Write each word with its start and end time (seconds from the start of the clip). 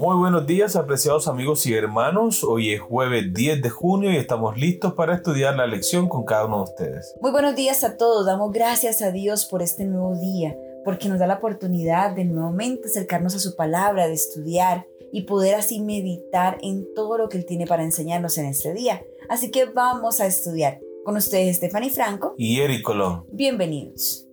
Muy 0.00 0.16
buenos 0.16 0.46
días, 0.46 0.76
apreciados 0.76 1.28
amigos 1.28 1.66
y 1.66 1.74
hermanos. 1.74 2.42
Hoy 2.42 2.72
es 2.72 2.80
jueves 2.80 3.34
10 3.34 3.60
de 3.60 3.68
junio 3.68 4.10
y 4.10 4.16
estamos 4.16 4.56
listos 4.56 4.94
para 4.94 5.14
estudiar 5.14 5.54
la 5.56 5.66
lección 5.66 6.08
con 6.08 6.24
cada 6.24 6.46
uno 6.46 6.56
de 6.56 6.62
ustedes. 6.62 7.14
Muy 7.20 7.30
buenos 7.32 7.54
días 7.54 7.84
a 7.84 7.98
todos. 7.98 8.24
Damos 8.24 8.50
gracias 8.50 9.02
a 9.02 9.12
Dios 9.12 9.44
por 9.44 9.60
este 9.60 9.84
nuevo 9.84 10.18
día, 10.18 10.56
porque 10.86 11.10
nos 11.10 11.18
da 11.18 11.26
la 11.26 11.34
oportunidad 11.34 12.16
de 12.16 12.24
nuevamente 12.24 12.88
acercarnos 12.88 13.34
a 13.34 13.40
su 13.40 13.54
palabra, 13.56 14.06
de 14.06 14.14
estudiar 14.14 14.86
y 15.12 15.24
poder 15.24 15.54
así 15.54 15.82
meditar 15.82 16.56
en 16.62 16.86
todo 16.94 17.18
lo 17.18 17.28
que 17.28 17.36
Él 17.36 17.44
tiene 17.44 17.66
para 17.66 17.84
enseñarnos 17.84 18.38
en 18.38 18.46
este 18.46 18.72
día. 18.72 19.04
Así 19.28 19.50
que 19.50 19.66
vamos 19.66 20.22
a 20.22 20.26
estudiar. 20.26 20.80
Con 21.04 21.16
ustedes, 21.16 21.58
Stephanie 21.58 21.90
Franco 21.90 22.34
y 22.38 22.60
Eric 22.60 22.80
Colón. 22.80 23.26
Bienvenidos. 23.32 24.29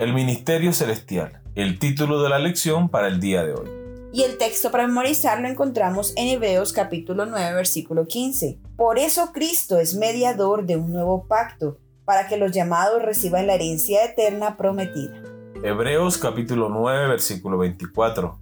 El 0.00 0.14
Ministerio 0.14 0.72
Celestial, 0.72 1.42
el 1.54 1.78
título 1.78 2.22
de 2.22 2.30
la 2.30 2.38
lección 2.38 2.88
para 2.88 3.06
el 3.06 3.20
día 3.20 3.44
de 3.44 3.52
hoy. 3.52 3.68
Y 4.14 4.22
el 4.22 4.38
texto 4.38 4.70
para 4.70 4.86
memorizar 4.86 5.42
lo 5.42 5.46
encontramos 5.46 6.14
en 6.16 6.28
Hebreos 6.28 6.72
capítulo 6.72 7.26
9 7.26 7.54
versículo 7.54 8.06
15. 8.06 8.58
Por 8.78 8.98
eso 8.98 9.30
Cristo 9.34 9.78
es 9.78 9.94
mediador 9.94 10.64
de 10.64 10.76
un 10.76 10.90
nuevo 10.90 11.26
pacto, 11.28 11.76
para 12.06 12.28
que 12.28 12.38
los 12.38 12.50
llamados 12.50 13.02
reciban 13.02 13.46
la 13.46 13.56
herencia 13.56 14.02
eterna 14.02 14.56
prometida. 14.56 15.20
Hebreos 15.62 16.16
capítulo 16.16 16.70
9 16.70 17.06
versículo 17.08 17.58
24. 17.58 18.38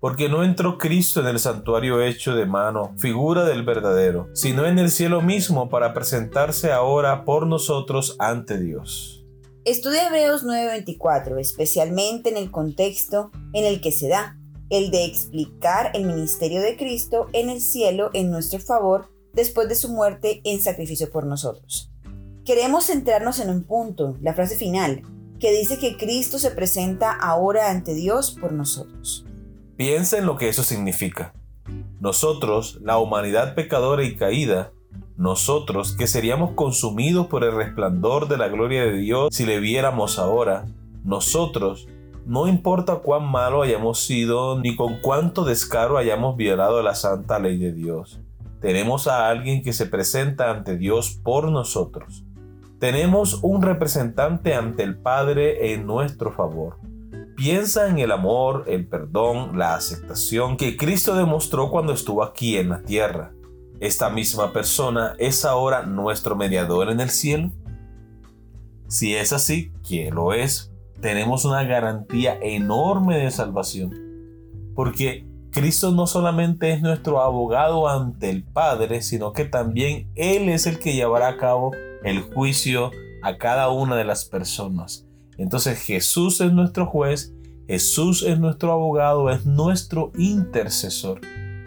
Porque 0.00 0.28
no 0.28 0.42
entró 0.42 0.78
Cristo 0.78 1.20
en 1.20 1.28
el 1.28 1.38
santuario 1.38 2.02
hecho 2.02 2.34
de 2.34 2.46
mano, 2.46 2.92
figura 2.98 3.44
del 3.44 3.62
verdadero, 3.62 4.30
sino 4.34 4.66
en 4.66 4.80
el 4.80 4.90
cielo 4.90 5.20
mismo 5.20 5.68
para 5.68 5.94
presentarse 5.94 6.72
ahora 6.72 7.24
por 7.24 7.46
nosotros 7.46 8.16
ante 8.18 8.58
Dios. 8.58 9.17
Estudia 9.64 10.06
Hebreos 10.06 10.44
9:24, 10.44 11.38
especialmente 11.38 12.30
en 12.30 12.36
el 12.36 12.50
contexto 12.50 13.30
en 13.52 13.64
el 13.64 13.80
que 13.80 13.92
se 13.92 14.08
da, 14.08 14.38
el 14.70 14.90
de 14.90 15.04
explicar 15.04 15.90
el 15.94 16.04
ministerio 16.04 16.60
de 16.60 16.76
Cristo 16.76 17.26
en 17.32 17.50
el 17.50 17.60
cielo 17.60 18.10
en 18.12 18.30
nuestro 18.30 18.60
favor 18.60 19.10
después 19.32 19.68
de 19.68 19.74
su 19.74 19.88
muerte 19.88 20.40
en 20.44 20.60
sacrificio 20.60 21.10
por 21.10 21.26
nosotros. 21.26 21.90
Queremos 22.44 22.86
centrarnos 22.86 23.40
en 23.40 23.50
un 23.50 23.64
punto, 23.64 24.16
la 24.22 24.34
frase 24.34 24.56
final, 24.56 25.02
que 25.38 25.52
dice 25.52 25.78
que 25.78 25.96
Cristo 25.96 26.38
se 26.38 26.50
presenta 26.50 27.12
ahora 27.12 27.70
ante 27.70 27.94
Dios 27.94 28.36
por 28.40 28.52
nosotros. 28.52 29.26
Piensa 29.76 30.18
en 30.18 30.26
lo 30.26 30.36
que 30.36 30.48
eso 30.48 30.62
significa. 30.62 31.34
Nosotros, 32.00 32.78
la 32.82 32.98
humanidad 32.98 33.54
pecadora 33.54 34.02
y 34.02 34.16
caída, 34.16 34.72
nosotros 35.18 35.96
que 35.96 36.06
seríamos 36.06 36.52
consumidos 36.52 37.26
por 37.26 37.42
el 37.42 37.52
resplandor 37.52 38.28
de 38.28 38.38
la 38.38 38.46
gloria 38.46 38.84
de 38.84 38.92
Dios 38.92 39.28
si 39.32 39.44
le 39.44 39.58
viéramos 39.58 40.18
ahora, 40.18 40.66
nosotros, 41.02 41.88
no 42.24 42.46
importa 42.46 42.96
cuán 42.96 43.28
malo 43.28 43.62
hayamos 43.62 43.98
sido 43.98 44.60
ni 44.60 44.76
con 44.76 45.00
cuánto 45.00 45.44
descaro 45.44 45.98
hayamos 45.98 46.36
violado 46.36 46.82
la 46.82 46.94
santa 46.94 47.40
ley 47.40 47.58
de 47.58 47.72
Dios, 47.72 48.20
tenemos 48.60 49.08
a 49.08 49.28
alguien 49.28 49.62
que 49.62 49.72
se 49.72 49.86
presenta 49.86 50.52
ante 50.52 50.76
Dios 50.76 51.18
por 51.22 51.50
nosotros. 51.50 52.24
Tenemos 52.78 53.40
un 53.42 53.62
representante 53.62 54.54
ante 54.54 54.84
el 54.84 54.98
Padre 54.98 55.72
en 55.72 55.84
nuestro 55.84 56.32
favor. 56.32 56.76
Piensa 57.36 57.88
en 57.88 57.98
el 57.98 58.12
amor, 58.12 58.64
el 58.68 58.86
perdón, 58.86 59.58
la 59.58 59.74
aceptación 59.74 60.56
que 60.56 60.76
Cristo 60.76 61.16
demostró 61.16 61.70
cuando 61.70 61.92
estuvo 61.92 62.22
aquí 62.22 62.56
en 62.56 62.68
la 62.68 62.82
tierra. 62.82 63.32
¿Esta 63.80 64.10
misma 64.10 64.52
persona 64.52 65.14
es 65.18 65.44
ahora 65.44 65.82
nuestro 65.82 66.34
mediador 66.34 66.90
en 66.90 66.98
el 66.98 67.10
cielo? 67.10 67.52
Si 68.88 69.14
es 69.14 69.32
así, 69.32 69.70
que 69.86 70.10
lo 70.10 70.32
es, 70.32 70.72
tenemos 71.00 71.44
una 71.44 71.62
garantía 71.62 72.36
enorme 72.42 73.18
de 73.18 73.30
salvación. 73.30 73.94
Porque 74.74 75.26
Cristo 75.52 75.92
no 75.92 76.08
solamente 76.08 76.72
es 76.72 76.82
nuestro 76.82 77.20
abogado 77.20 77.88
ante 77.88 78.30
el 78.30 78.42
Padre, 78.42 79.00
sino 79.00 79.32
que 79.32 79.44
también 79.44 80.10
Él 80.16 80.48
es 80.48 80.66
el 80.66 80.80
que 80.80 80.94
llevará 80.94 81.28
a 81.28 81.36
cabo 81.36 81.70
el 82.02 82.22
juicio 82.22 82.90
a 83.22 83.36
cada 83.38 83.70
una 83.70 83.94
de 83.94 84.04
las 84.04 84.24
personas. 84.24 85.06
Entonces 85.36 85.80
Jesús 85.80 86.40
es 86.40 86.52
nuestro 86.52 86.86
juez, 86.86 87.32
Jesús 87.68 88.24
es 88.24 88.40
nuestro 88.40 88.72
abogado, 88.72 89.30
es 89.30 89.46
nuestro 89.46 90.10
intercesor. 90.18 91.20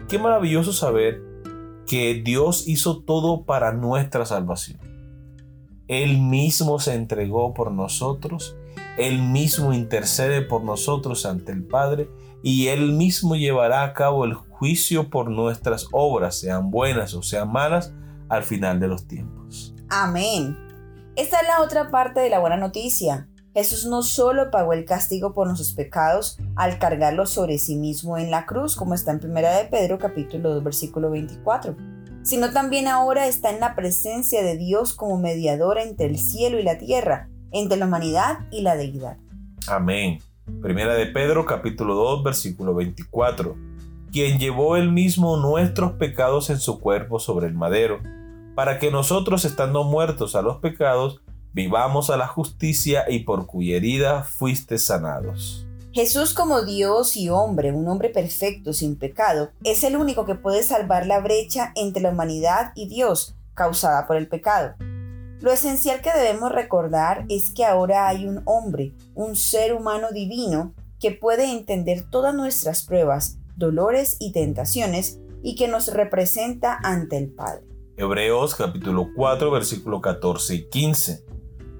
Qué 0.08 0.18
maravilloso 0.18 0.74
saber 0.74 1.31
Dios 2.24 2.66
hizo 2.68 3.02
todo 3.02 3.44
para 3.44 3.72
nuestra 3.72 4.24
salvación. 4.24 4.80
Él 5.88 6.18
mismo 6.18 6.78
se 6.78 6.94
entregó 6.94 7.52
por 7.54 7.70
nosotros, 7.70 8.56
Él 8.96 9.20
mismo 9.20 9.72
intercede 9.72 10.42
por 10.42 10.64
nosotros 10.64 11.26
ante 11.26 11.52
el 11.52 11.64
Padre 11.64 12.08
y 12.42 12.68
Él 12.68 12.92
mismo 12.92 13.36
llevará 13.36 13.84
a 13.84 13.92
cabo 13.92 14.24
el 14.24 14.34
juicio 14.34 15.10
por 15.10 15.30
nuestras 15.30 15.86
obras, 15.92 16.38
sean 16.38 16.70
buenas 16.70 17.14
o 17.14 17.22
sean 17.22 17.52
malas, 17.52 17.92
al 18.28 18.42
final 18.42 18.80
de 18.80 18.88
los 18.88 19.06
tiempos. 19.06 19.74
Amén. 19.90 20.56
Esta 21.16 21.40
es 21.40 21.46
la 21.46 21.60
otra 21.60 21.90
parte 21.90 22.20
de 22.20 22.30
la 22.30 22.38
buena 22.38 22.56
noticia. 22.56 23.28
Jesús 23.54 23.84
no 23.84 24.02
solo 24.02 24.50
pagó 24.50 24.72
el 24.72 24.86
castigo 24.86 25.34
por 25.34 25.46
nuestros 25.46 25.74
pecados 25.74 26.38
al 26.56 26.78
cargarlos 26.78 27.30
sobre 27.30 27.58
sí 27.58 27.76
mismo 27.76 28.16
en 28.16 28.30
la 28.30 28.46
cruz, 28.46 28.76
como 28.76 28.94
está 28.94 29.12
en 29.12 29.20
1 29.22 29.34
de 29.34 29.68
Pedro 29.70 29.98
capítulo 29.98 30.54
2 30.54 30.64
versículo 30.64 31.10
24, 31.10 31.76
sino 32.22 32.50
también 32.52 32.88
ahora 32.88 33.26
está 33.26 33.50
en 33.50 33.60
la 33.60 33.74
presencia 33.74 34.42
de 34.42 34.56
Dios 34.56 34.94
como 34.94 35.18
mediador 35.18 35.76
entre 35.76 36.06
el 36.06 36.18
cielo 36.18 36.58
y 36.58 36.62
la 36.62 36.78
tierra, 36.78 37.28
entre 37.50 37.76
la 37.76 37.84
humanidad 37.84 38.38
y 38.50 38.62
la 38.62 38.74
deidad. 38.74 39.18
Amén. 39.68 40.20
Primera 40.62 40.94
de 40.94 41.06
Pedro 41.06 41.44
capítulo 41.44 41.94
2 41.94 42.22
versículo 42.22 42.74
24, 42.74 43.54
quien 44.10 44.38
llevó 44.38 44.76
él 44.76 44.90
mismo 44.90 45.36
nuestros 45.36 45.92
pecados 45.92 46.48
en 46.48 46.58
su 46.58 46.80
cuerpo 46.80 47.20
sobre 47.20 47.48
el 47.48 47.54
madero, 47.54 48.00
para 48.54 48.78
que 48.78 48.90
nosotros 48.90 49.44
estando 49.44 49.84
muertos 49.84 50.36
a 50.36 50.42
los 50.42 50.56
pecados, 50.56 51.20
vivamos 51.52 52.10
a 52.10 52.16
la 52.16 52.26
justicia 52.26 53.04
y 53.08 53.20
por 53.20 53.46
cuya 53.46 53.76
herida 53.76 54.24
fuiste 54.24 54.78
sanados. 54.78 55.66
Jesús 55.92 56.32
como 56.32 56.62
Dios 56.62 57.16
y 57.18 57.28
hombre, 57.28 57.70
un 57.72 57.86
hombre 57.86 58.08
perfecto, 58.08 58.72
sin 58.72 58.96
pecado, 58.96 59.50
es 59.62 59.84
el 59.84 59.96
único 59.96 60.24
que 60.24 60.34
puede 60.34 60.62
salvar 60.62 61.06
la 61.06 61.20
brecha 61.20 61.72
entre 61.74 62.02
la 62.02 62.10
humanidad 62.10 62.72
y 62.74 62.88
Dios 62.88 63.34
causada 63.54 64.06
por 64.06 64.16
el 64.16 64.26
pecado. 64.26 64.74
Lo 65.40 65.52
esencial 65.52 66.00
que 66.00 66.12
debemos 66.12 66.52
recordar 66.52 67.26
es 67.28 67.50
que 67.50 67.64
ahora 67.64 68.08
hay 68.08 68.26
un 68.26 68.42
hombre, 68.46 68.92
un 69.14 69.36
ser 69.36 69.74
humano 69.74 70.12
divino, 70.12 70.72
que 70.98 71.10
puede 71.10 71.50
entender 71.50 72.08
todas 72.08 72.32
nuestras 72.32 72.84
pruebas, 72.84 73.38
dolores 73.56 74.16
y 74.20 74.32
tentaciones 74.32 75.18
y 75.42 75.56
que 75.56 75.66
nos 75.66 75.92
representa 75.92 76.78
ante 76.82 77.18
el 77.18 77.28
Padre. 77.28 77.64
Hebreos 77.96 78.54
capítulo 78.54 79.08
4 79.14 79.50
versículo 79.50 80.00
14 80.00 80.54
y 80.54 80.68
15. 80.70 81.31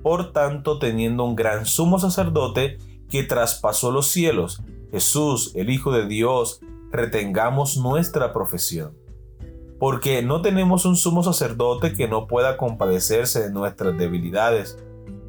Por 0.03 0.33
tanto, 0.33 0.79
teniendo 0.79 1.25
un 1.25 1.37
gran 1.37 1.67
sumo 1.67 1.99
sacerdote 1.99 2.79
que 3.09 3.23
traspasó 3.23 3.91
los 3.91 4.09
cielos, 4.09 4.63
Jesús, 4.91 5.53
el 5.55 5.71
Hijo 5.71 5.93
de 5.93 6.07
Dios, 6.07 6.61
retengamos 6.91 7.77
nuestra 7.77 8.33
profesión. 8.33 8.97
Porque 9.79 10.23
no 10.23 10.43
tenemos 10.43 10.85
un 10.85 10.97
sumo 10.97 11.23
sacerdote 11.23 11.93
que 11.93 12.09
no 12.09 12.27
pueda 12.27 12.57
compadecerse 12.57 13.41
de 13.43 13.51
nuestras 13.51 13.97
debilidades, 13.97 14.79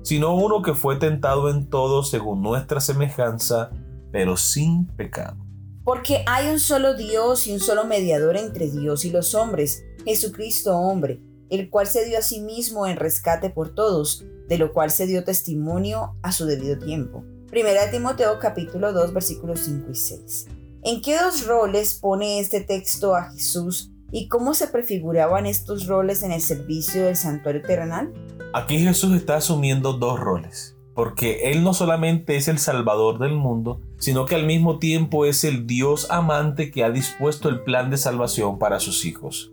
sino 0.04 0.36
uno 0.36 0.62
que 0.62 0.74
fue 0.74 0.98
tentado 0.98 1.50
en 1.50 1.70
todo 1.70 2.04
según 2.04 2.42
nuestra 2.42 2.80
semejanza, 2.80 3.72
pero 4.12 4.38
sin 4.38 4.86
pecado. 4.86 5.38
Porque 5.84 6.24
hay 6.28 6.50
un 6.50 6.60
solo 6.60 6.94
Dios 6.94 7.48
y 7.48 7.54
un 7.54 7.60
solo 7.60 7.86
mediador 7.86 8.38
entre 8.38 8.70
Dios 8.70 9.06
y 9.06 9.12
los 9.12 9.34
hombres, 9.36 9.84
Jesucristo 10.06 10.78
hombre, 10.78 11.22
el 11.60 11.70
cual 11.70 11.86
se 11.86 12.04
dio 12.06 12.18
a 12.18 12.24
sí 12.24 12.40
mismo 12.40 12.88
en 12.88 12.98
rescate 12.98 13.52
por 13.52 13.76
todos 13.76 14.26
de 14.48 14.58
lo 14.58 14.74
cual 14.74 14.90
se 14.90 15.06
dio 15.06 15.24
testimonio 15.24 16.16
a 16.24 16.32
su 16.32 16.46
debido 16.46 16.80
tiempo. 16.80 17.24
Primera 17.50 17.92
Timoteo 17.92 18.40
capítulo 18.40 18.92
2 18.92 19.14
versículos 19.14 19.60
5 19.60 19.92
y 19.92 19.96
6. 19.96 20.48
¿En 20.84 21.02
qué 21.02 21.18
dos 21.18 21.46
roles 21.46 21.94
pone 21.94 22.40
este 22.40 22.62
texto 22.62 23.16
a 23.16 23.32
Jesús 23.32 23.92
y 24.12 24.28
cómo 24.28 24.56
se 24.56 24.68
prefiguraban 24.68 25.46
estos 25.46 25.86
roles 25.86 26.24
en 26.24 26.32
el 26.32 26.42
servicio 26.42 27.06
del 27.06 27.16
santuario 27.16 27.62
terrenal? 27.62 28.12
Aquí 28.54 28.80
Jesús 28.80 29.16
está 29.16 29.36
asumiendo 29.38 29.94
dos 29.94 30.20
roles, 30.20 30.76
porque 30.96 31.52
Él 31.52 31.64
no 31.64 31.76
solamente 31.76 32.36
es 32.36 32.48
el 32.48 32.58
Salvador 32.58 33.20
del 33.20 33.34
mundo, 33.34 33.80
sino 34.00 34.26
que 34.26 34.36
al 34.36 34.46
mismo 34.46 34.80
tiempo 34.80 35.26
es 35.26 35.44
el 35.44 35.68
Dios 35.68 36.10
amante 36.10 36.72
que 36.72 36.84
ha 36.84 36.90
dispuesto 36.90 37.48
el 37.48 37.64
plan 37.64 37.92
de 37.92 37.98
salvación 37.98 38.60
para 38.60 38.80
sus 38.80 39.06
hijos. 39.06 39.53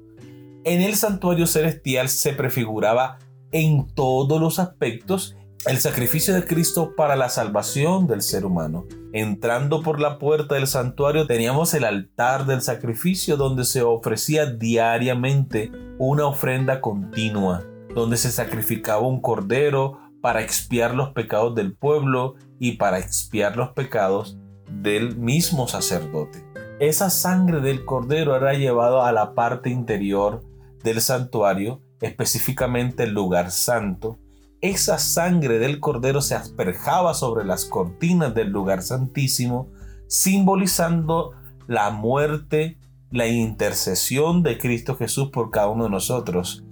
En 0.64 0.82
el 0.82 0.94
santuario 0.94 1.46
celestial 1.46 2.10
se 2.10 2.34
prefiguraba 2.34 3.18
en 3.50 3.86
todos 3.94 4.38
los 4.38 4.58
aspectos 4.58 5.34
el 5.64 5.78
sacrificio 5.78 6.34
de 6.34 6.44
Cristo 6.44 6.94
para 6.94 7.16
la 7.16 7.30
salvación 7.30 8.06
del 8.06 8.20
ser 8.20 8.44
humano. 8.44 8.86
Entrando 9.14 9.82
por 9.82 10.00
la 10.00 10.18
puerta 10.18 10.56
del 10.56 10.66
santuario 10.66 11.26
teníamos 11.26 11.72
el 11.72 11.84
altar 11.84 12.44
del 12.44 12.60
sacrificio 12.60 13.38
donde 13.38 13.64
se 13.64 13.80
ofrecía 13.82 14.46
diariamente 14.46 15.72
una 15.98 16.26
ofrenda 16.26 16.80
continua. 16.80 17.64
donde 17.94 18.16
se 18.16 18.30
sacrificaba 18.30 19.00
un 19.00 19.20
cordero 19.20 19.98
para 20.20 20.42
expiar 20.42 20.94
los 20.94 21.08
pecados 21.08 21.56
del 21.56 21.74
pueblo 21.74 22.36
y 22.60 22.76
para 22.76 23.00
expiar 23.00 23.56
los 23.56 23.70
pecados 23.70 24.38
del 24.70 25.16
mismo 25.16 25.66
sacerdote. 25.66 26.44
Esa 26.78 27.10
sangre 27.10 27.60
del 27.60 27.84
cordero 27.84 28.36
era 28.36 28.54
llevada 28.54 29.08
a 29.08 29.12
la 29.12 29.34
parte 29.34 29.70
interior 29.70 30.44
del 30.82 31.00
santuario, 31.00 31.82
específicamente 32.00 33.04
el 33.04 33.12
lugar 33.12 33.50
santo. 33.50 34.18
Esa 34.60 34.98
sangre 34.98 35.58
del 35.58 35.80
cordero 35.80 36.20
se 36.20 36.34
asperjaba 36.34 37.14
sobre 37.14 37.44
las 37.44 37.64
cortinas 37.64 38.34
del 38.34 38.50
lugar 38.50 38.82
santísimo, 38.82 39.68
simbolizando 40.06 41.32
la 41.66 41.90
muerte, 41.90 42.78
la 43.10 43.26
intercesión 43.26 44.42
de 44.42 44.58
Cristo 44.58 44.96
Jesús 44.96 45.30
por 45.30 45.50
cada 45.50 45.68
uno 45.68 45.84
de 45.84 45.90
nosotros. 45.90 46.64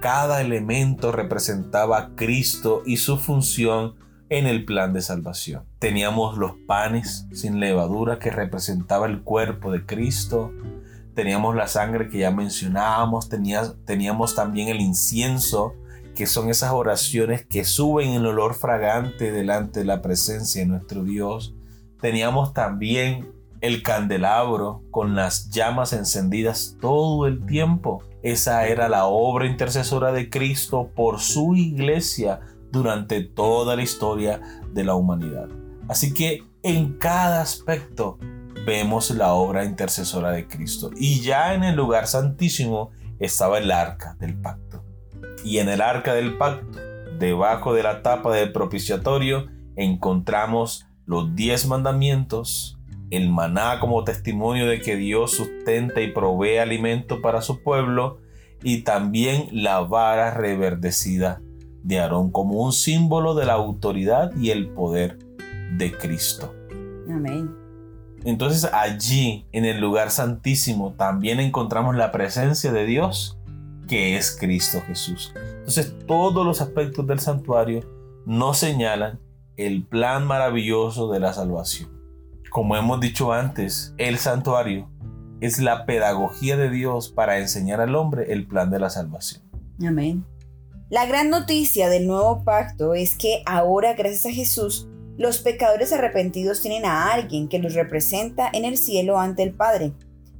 Cada 0.00 0.40
elemento 0.40 1.12
representaba 1.12 1.98
a 1.98 2.14
Cristo 2.14 2.82
y 2.84 2.96
su 2.98 3.16
función 3.16 3.94
en 4.30 4.46
el 4.46 4.64
plan 4.64 4.92
de 4.92 5.02
salvación. 5.02 5.64
Teníamos 5.78 6.38
los 6.38 6.52
panes 6.66 7.26
sin 7.32 7.60
levadura 7.60 8.18
que 8.18 8.30
representaba 8.30 9.06
el 9.06 9.22
cuerpo 9.22 9.72
de 9.72 9.84
Cristo. 9.84 10.52
Teníamos 11.14 11.54
la 11.56 11.66
sangre 11.66 12.08
que 12.08 12.18
ya 12.18 12.30
mencionábamos. 12.30 13.28
teníamos 13.28 14.34
también 14.34 14.68
el 14.68 14.80
incienso, 14.80 15.74
que 16.14 16.26
son 16.26 16.50
esas 16.50 16.72
oraciones 16.72 17.46
que 17.46 17.64
suben 17.64 18.10
el 18.10 18.26
olor 18.26 18.54
fragante 18.54 19.32
delante 19.32 19.80
de 19.80 19.86
la 19.86 20.02
presencia 20.02 20.62
de 20.62 20.68
nuestro 20.68 21.04
Dios. 21.04 21.54
Teníamos 22.00 22.52
también 22.52 23.32
el 23.60 23.82
candelabro 23.82 24.82
con 24.90 25.14
las 25.14 25.50
llamas 25.50 25.92
encendidas 25.92 26.76
todo 26.80 27.26
el 27.26 27.44
tiempo. 27.46 28.02
Esa 28.22 28.66
era 28.66 28.88
la 28.88 29.06
obra 29.06 29.46
intercesora 29.46 30.12
de 30.12 30.30
Cristo 30.30 30.90
por 30.94 31.20
su 31.20 31.54
iglesia 31.54 32.40
durante 32.70 33.22
toda 33.22 33.76
la 33.76 33.82
historia 33.82 34.40
de 34.72 34.84
la 34.84 34.94
humanidad. 34.94 35.48
Así 35.88 36.14
que 36.14 36.44
en 36.62 36.98
cada 36.98 37.40
aspecto 37.40 38.18
vemos 38.70 39.10
la 39.10 39.32
obra 39.32 39.64
intercesora 39.64 40.30
de 40.30 40.46
Cristo. 40.46 40.90
Y 40.96 41.22
ya 41.22 41.54
en 41.54 41.64
el 41.64 41.74
lugar 41.74 42.06
santísimo 42.06 42.92
estaba 43.18 43.58
el 43.58 43.72
arca 43.72 44.16
del 44.20 44.40
pacto. 44.40 44.84
Y 45.44 45.58
en 45.58 45.68
el 45.68 45.80
arca 45.80 46.14
del 46.14 46.38
pacto, 46.38 46.78
debajo 47.18 47.74
de 47.74 47.82
la 47.82 48.02
tapa 48.02 48.32
del 48.32 48.52
propiciatorio, 48.52 49.48
encontramos 49.74 50.86
los 51.04 51.34
diez 51.34 51.66
mandamientos, 51.66 52.78
el 53.10 53.28
maná 53.28 53.80
como 53.80 54.04
testimonio 54.04 54.68
de 54.68 54.80
que 54.80 54.94
Dios 54.94 55.32
sustenta 55.32 56.00
y 56.00 56.12
provee 56.12 56.58
alimento 56.58 57.20
para 57.20 57.42
su 57.42 57.64
pueblo 57.64 58.20
y 58.62 58.82
también 58.82 59.48
la 59.50 59.80
vara 59.80 60.30
reverdecida 60.30 61.42
de 61.82 61.98
Aarón 61.98 62.30
como 62.30 62.62
un 62.62 62.72
símbolo 62.72 63.34
de 63.34 63.46
la 63.46 63.54
autoridad 63.54 64.30
y 64.36 64.50
el 64.50 64.68
poder 64.68 65.18
de 65.76 65.90
Cristo. 65.90 66.54
Amén. 67.08 67.59
Entonces 68.24 68.64
allí, 68.72 69.46
en 69.52 69.64
el 69.64 69.80
lugar 69.80 70.10
santísimo, 70.10 70.92
también 70.92 71.40
encontramos 71.40 71.96
la 71.96 72.12
presencia 72.12 72.72
de 72.72 72.84
Dios, 72.86 73.38
que 73.88 74.16
es 74.16 74.36
Cristo 74.38 74.80
Jesús. 74.86 75.32
Entonces 75.36 75.94
todos 76.06 76.44
los 76.44 76.60
aspectos 76.60 77.06
del 77.06 77.20
santuario 77.20 77.80
nos 78.26 78.58
señalan 78.58 79.18
el 79.56 79.84
plan 79.84 80.26
maravilloso 80.26 81.10
de 81.10 81.20
la 81.20 81.32
salvación. 81.32 81.90
Como 82.50 82.76
hemos 82.76 83.00
dicho 83.00 83.32
antes, 83.32 83.94
el 83.96 84.18
santuario 84.18 84.88
es 85.40 85.58
la 85.58 85.86
pedagogía 85.86 86.56
de 86.56 86.70
Dios 86.70 87.08
para 87.08 87.38
enseñar 87.38 87.80
al 87.80 87.94
hombre 87.94 88.32
el 88.32 88.46
plan 88.46 88.70
de 88.70 88.78
la 88.78 88.90
salvación. 88.90 89.42
Amén. 89.86 90.24
La 90.90 91.06
gran 91.06 91.30
noticia 91.30 91.88
del 91.88 92.06
nuevo 92.06 92.42
pacto 92.44 92.94
es 92.94 93.14
que 93.14 93.42
ahora, 93.46 93.94
gracias 93.94 94.26
a 94.26 94.34
Jesús, 94.34 94.88
los 95.20 95.40
pecadores 95.40 95.92
arrepentidos 95.92 96.62
tienen 96.62 96.86
a 96.86 97.12
alguien 97.12 97.50
que 97.50 97.58
los 97.58 97.74
representa 97.74 98.48
en 98.54 98.64
el 98.64 98.78
cielo 98.78 99.18
ante 99.18 99.42
el 99.42 99.52
Padre. 99.52 99.92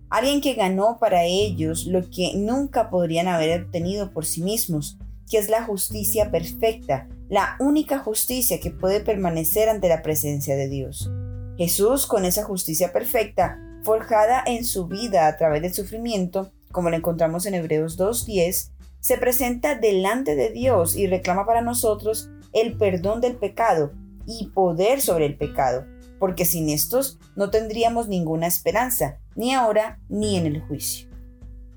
Alguien 0.09 0.41
que 0.41 0.55
ganó 0.55 0.97
para 0.99 1.25
ellos 1.25 1.85
lo 1.85 2.09
que 2.09 2.32
nunca 2.35 2.88
podrían 2.88 3.29
haber 3.29 3.61
obtenido 3.61 4.11
por 4.11 4.25
sí 4.25 4.43
mismos, 4.43 4.97
que 5.31 5.37
es 5.37 5.50
la 5.50 5.65
justicia 5.65 6.31
perfecta, 6.31 7.09
la 7.29 7.56
única 7.61 7.99
justicia 7.99 8.59
que 8.59 8.71
puede 8.71 9.00
permanecer 9.00 9.69
ante 9.69 9.91
la 9.91 10.00
presencia 10.00 10.56
de 10.56 10.71
Dios. 10.71 11.11
Jesús, 11.59 12.06
con 12.06 12.25
esa 12.25 12.44
justicia 12.44 12.91
perfecta, 12.91 13.59
forjada 13.85 14.43
en 14.47 14.65
su 14.65 14.87
vida 14.87 15.26
a 15.26 15.37
través 15.37 15.61
del 15.61 15.75
sufrimiento, 15.75 16.53
como 16.73 16.88
lo 16.88 16.97
encontramos 16.97 17.44
en 17.44 17.53
Hebreos 17.53 17.99
2.10, 17.99 18.71
se 18.99 19.19
presenta 19.19 19.75
delante 19.75 20.37
de 20.37 20.49
Dios 20.49 20.97
y 20.97 21.06
reclama 21.06 21.44
para 21.44 21.61
nosotros 21.61 22.31
el 22.55 22.79
perdón 22.79 23.21
del 23.21 23.37
pecado 23.37 23.93
y 24.26 24.49
poder 24.49 25.00
sobre 25.00 25.26
el 25.26 25.37
pecado, 25.37 25.84
porque 26.19 26.44
sin 26.44 26.69
estos 26.69 27.19
no 27.37 27.50
tendríamos 27.50 28.08
ninguna 28.08 28.46
esperanza, 28.46 29.19
ni 29.34 29.55
ahora 29.55 29.99
ni 30.08 30.37
en 30.37 30.46
el 30.46 30.61
juicio. 30.61 31.08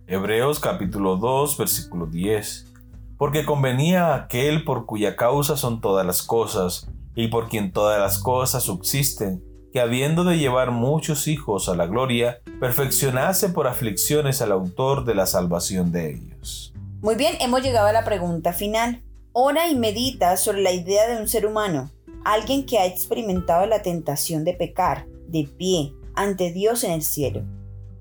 Hebreos 0.07 0.60
capítulo 0.60 1.16
2, 1.16 1.57
versículo 1.57 2.07
10. 2.07 2.74
Porque 3.18 3.45
convenía 3.45 4.07
a 4.07 4.16
aquel 4.16 4.66
por 4.66 4.86
cuya 4.86 5.16
causa 5.16 5.56
son 5.56 5.80
todas 5.80 6.06
las 6.06 6.24
cosas, 6.24 6.90
y 7.16 7.28
por 7.28 7.48
quien 7.48 7.72
todas 7.72 8.00
las 8.00 8.19
cosas 8.19 8.63
subsisten, 8.63 9.44
que 9.72 9.80
habiendo 9.80 10.24
de 10.24 10.38
llevar 10.38 10.72
muchos 10.72 11.28
hijos 11.28 11.69
a 11.69 11.75
la 11.75 11.88
gloria, 11.88 12.42
perfeccionase 12.60 13.50
por 13.50 13.68
aflicciones 13.68 14.42
al 14.42 14.51
autor 14.51 15.06
de 15.06 15.16
la 15.16 15.25
salvación 15.25 15.92
de 15.92 16.12
ellos. 16.12 16.74
Muy 17.01 17.16
bien, 17.16 17.36
hemos 17.39 17.63
llegado 17.63 17.88
a 17.88 17.94
la 17.94 18.06
pregunta 18.06 18.54
final. 18.54 19.01
Ora 19.31 19.68
y 19.68 19.75
medita 19.75 20.38
sobre 20.38 20.62
la 20.62 20.72
idea 20.72 21.07
de 21.07 21.19
un 21.19 21.28
ser 21.28 21.48
humano, 21.48 21.89
alguien 22.24 22.66
que 22.66 22.80
ha 22.80 22.86
experimentado 22.86 23.66
la 23.66 23.81
tentación 23.81 24.44
de 24.44 24.54
pecar, 24.54 25.08
de 25.28 25.50
pie, 25.58 25.94
ante 26.16 26.52
Dios 26.52 26.84
en 26.84 26.92
el 26.92 27.04
cielo. 27.04 27.44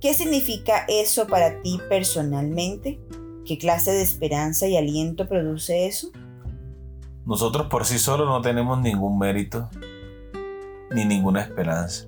¿Qué 0.00 0.14
significa 0.14 0.84
eso 0.88 1.26
para 1.26 1.60
ti 1.62 1.80
personalmente? 1.88 3.00
¿Qué 3.44 3.58
clase 3.58 3.92
de 3.92 4.02
esperanza 4.02 4.66
y 4.66 4.76
aliento 4.76 5.28
produce 5.28 5.86
eso? 5.86 6.10
Nosotros 7.24 7.68
por 7.68 7.84
sí 7.84 7.98
solos 7.98 8.26
no 8.26 8.40
tenemos 8.40 8.80
ningún 8.80 9.18
mérito, 9.18 9.70
ni 10.90 11.04
ninguna 11.04 11.40
esperanza. 11.40 12.06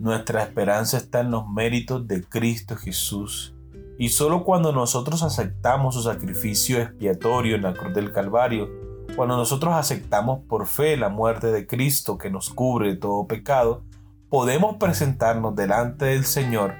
Nuestra 0.00 0.42
esperanza 0.42 0.96
está 0.96 1.20
en 1.20 1.30
los 1.30 1.48
méritos 1.48 2.08
de 2.08 2.24
Cristo 2.24 2.76
Jesús. 2.76 3.54
Y 3.98 4.08
solo 4.08 4.42
cuando 4.42 4.72
nosotros 4.72 5.22
aceptamos 5.22 5.94
su 5.94 6.02
sacrificio 6.02 6.80
expiatorio 6.80 7.54
en 7.54 7.62
la 7.62 7.74
cruz 7.74 7.94
del 7.94 8.12
Calvario, 8.12 8.68
cuando 9.16 9.36
nosotros 9.36 9.74
aceptamos 9.74 10.40
por 10.48 10.66
fe 10.66 10.96
la 10.96 11.08
muerte 11.08 11.48
de 11.48 11.66
Cristo 11.66 12.16
que 12.18 12.30
nos 12.30 12.50
cubre 12.50 12.96
todo 12.96 13.26
pecado, 13.26 13.82
podemos 14.28 14.76
presentarnos 14.76 15.54
delante 15.54 16.06
del 16.06 16.24
Señor 16.24 16.74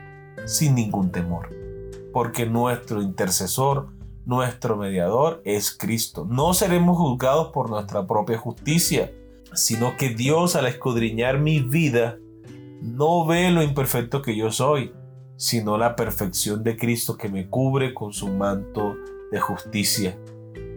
sin 0.47 0.75
ningún 0.75 1.13
temor. 1.13 1.51
Porque 2.13 2.47
nuestro 2.47 3.03
intercesor, 3.03 3.89
nuestro 4.25 4.77
mediador 4.77 5.43
es 5.45 5.77
Cristo. 5.77 6.27
No 6.29 6.55
seremos 6.55 6.97
juzgados 6.97 7.49
por 7.53 7.69
nuestra 7.69 8.07
propia 8.07 8.39
justicia, 8.39 9.13
sino 9.53 9.97
que 9.97 10.11
Dios 10.11 10.57
al 10.57 10.67
escudriñar 10.67 11.39
mi 11.39 11.61
vida 11.61 12.17
no 12.81 13.27
ve 13.27 13.51
lo 13.51 13.63
imperfecto 13.63 14.23
que 14.23 14.37
yo 14.37 14.51
soy, 14.51 14.93
sino 15.37 15.77
la 15.77 15.97
perfección 15.97 16.63
de 16.65 16.77
Cristo 16.77 17.17
que 17.17 17.29
me 17.29 17.49
cubre 17.49 17.93
con 17.95 18.13
su 18.13 18.29
manto 18.29 18.97
de 19.31 19.41
justicia. 19.41 20.17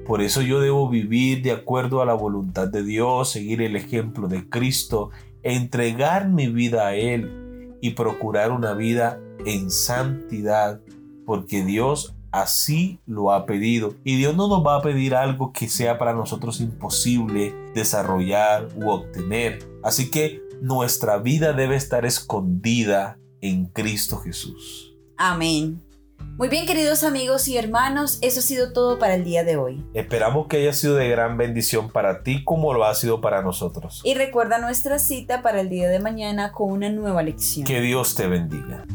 Por 0.06 0.22
eso 0.22 0.42
yo 0.42 0.60
debo 0.60 0.88
vivir 0.90 1.42
de 1.42 1.52
acuerdo 1.52 2.02
a 2.02 2.06
la 2.06 2.14
voluntad 2.14 2.68
de 2.68 2.84
Dios, 2.84 3.32
seguir 3.32 3.62
el 3.62 3.76
ejemplo 3.76 4.28
de 4.28 4.48
Cristo, 4.48 5.10
entregar 5.42 6.30
mi 6.30 6.48
vida 6.48 6.88
a 6.88 6.96
Él 6.96 7.76
y 7.82 7.92
procurar 7.92 8.52
una 8.52 8.74
vida 8.74 9.20
en 9.46 9.72
santidad, 9.72 10.80
porque 11.26 11.64
Dios 11.64 12.16
así 12.32 13.00
lo 13.06 13.32
ha 13.32 13.46
pedido. 13.46 13.96
Y 14.04 14.18
Dios 14.18 14.36
no 14.36 14.48
nos 14.48 14.66
va 14.66 14.76
a 14.76 14.82
pedir 14.82 15.16
algo 15.16 15.54
que 15.54 15.68
sea 15.68 15.98
para 15.98 16.14
nosotros 16.14 16.60
imposible 16.62 17.56
desarrollar 17.74 18.68
u 18.76 18.90
obtener. 18.90 19.60
Así 19.84 20.12
que 20.12 20.42
nuestra 20.62 21.18
vida 21.18 21.54
debe 21.54 21.76
estar 21.76 22.06
escondida 22.06 23.18
en 23.42 23.66
Cristo 23.68 24.18
Jesús. 24.18 24.96
Amén. 25.18 25.85
Muy 26.38 26.50
bien 26.50 26.65
queridos 26.65 27.03
amigos 27.03 27.48
y 27.48 27.58
hermanos, 27.58 28.20
eso 28.22 28.39
ha 28.39 28.44
sido 28.44 28.74
todo 28.74 29.00
para 29.00 29.15
el 29.15 29.24
día 29.24 29.44
de 29.44 29.55
hoy. 29.55 29.84
Esperamos 29.94 30.48
que 30.48 30.58
haya 30.58 30.74
sido 30.74 30.96
de 30.96 31.08
gran 31.08 31.38
bendición 31.38 31.89
para 31.89 32.24
ti 32.24 32.44
como 32.44 32.74
lo 32.74 32.84
ha 32.84 32.94
sido 32.94 33.22
para 33.22 33.41
nosotros. 33.41 34.01
Y 34.03 34.15
recuerda 34.15 34.58
nuestra 34.58 35.00
cita 35.00 35.41
para 35.41 35.62
el 35.62 35.70
día 35.70 35.88
de 35.88 36.00
mañana 36.00 36.51
con 36.51 36.72
una 36.72 36.89
nueva 36.89 37.24
lección. 37.24 37.65
Que 37.65 37.79
Dios 37.79 38.15
te 38.15 38.27
bendiga. 38.27 38.86